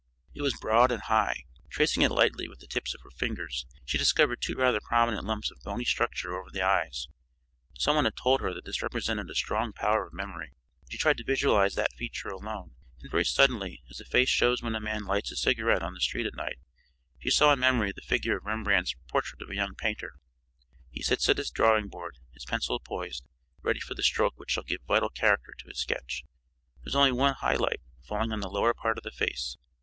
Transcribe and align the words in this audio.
It 0.33 0.41
was 0.41 0.57
broad 0.59 0.91
and 0.91 1.03
high. 1.03 1.43
Tracing 1.69 2.01
it 2.01 2.09
lightly 2.09 2.47
with 2.47 2.57
the 2.57 2.65
tips 2.65 2.95
of 2.95 3.01
her 3.03 3.11
fingers 3.11 3.67
she 3.85 3.99
discovered 3.99 4.41
two 4.41 4.55
rather 4.55 4.79
prominent 4.81 5.27
lumps 5.27 5.51
of 5.51 5.59
bony 5.63 5.85
structure 5.85 6.35
over 6.35 6.49
the 6.49 6.63
eyes. 6.63 7.07
Some 7.77 7.97
one 7.97 8.05
had 8.05 8.15
told 8.17 8.41
her 8.41 8.51
that 8.55 8.65
this 8.65 8.81
represented 8.81 9.29
a 9.29 9.35
strong 9.35 9.73
power 9.73 10.07
of 10.07 10.11
memory. 10.13 10.53
She 10.89 10.97
tried 10.97 11.17
to 11.17 11.23
visualize 11.23 11.75
that 11.75 11.93
feature 11.93 12.29
alone, 12.29 12.71
and 13.03 13.11
very 13.11 13.23
suddenly, 13.23 13.83
as 13.91 13.99
a 13.99 14.05
face 14.05 14.27
shows 14.29 14.63
when 14.63 14.73
a 14.73 14.79
man 14.79 15.03
lights 15.05 15.29
his 15.29 15.43
cigarette 15.43 15.83
on 15.83 15.93
the 15.93 16.01
street 16.01 16.25
at 16.25 16.33
night, 16.33 16.57
she 17.19 17.29
saw 17.29 17.53
in 17.53 17.59
memory 17.59 17.91
the 17.91 18.01
figure 18.01 18.35
of 18.37 18.45
Rembrandt's 18.45 18.95
"Portrait 19.07 19.39
of 19.43 19.51
a 19.51 19.55
Young 19.55 19.75
Painter." 19.75 20.13
He 20.89 21.03
sits 21.03 21.29
at 21.29 21.37
his 21.37 21.51
drawing 21.51 21.89
board, 21.89 22.17
his 22.33 22.43
pencil 22.45 22.79
poised, 22.79 23.23
ready 23.61 23.79
for 23.79 23.93
the 23.93 24.01
stroke 24.01 24.33
which 24.39 24.49
shall 24.49 24.63
give 24.63 24.81
vital 24.87 25.09
character 25.09 25.53
to 25.59 25.67
his 25.67 25.79
sketch. 25.79 26.23
There 26.79 26.87
is 26.89 26.95
only 26.95 27.11
one 27.11 27.35
high 27.35 27.53
light, 27.55 27.81
falling 28.01 28.31
on 28.31 28.39
the 28.39 28.49
lower 28.49 28.73
part 28.73 28.97
of 28.97 29.03
the 29.03 29.11
face. 29.11 29.57